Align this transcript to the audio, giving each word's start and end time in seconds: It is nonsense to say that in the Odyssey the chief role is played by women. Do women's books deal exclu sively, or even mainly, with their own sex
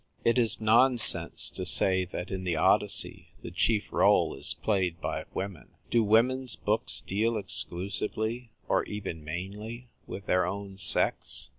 It 0.25 0.39
is 0.39 0.59
nonsense 0.59 1.47
to 1.51 1.63
say 1.63 2.05
that 2.05 2.31
in 2.31 2.43
the 2.43 2.55
Odyssey 2.55 3.35
the 3.43 3.51
chief 3.51 3.91
role 3.93 4.33
is 4.33 4.55
played 4.55 4.99
by 4.99 5.25
women. 5.35 5.75
Do 5.91 6.03
women's 6.03 6.55
books 6.55 7.01
deal 7.01 7.33
exclu 7.33 7.93
sively, 7.93 8.49
or 8.67 8.83
even 8.85 9.23
mainly, 9.23 9.89
with 10.07 10.25
their 10.25 10.47
own 10.47 10.79
sex 10.79 11.49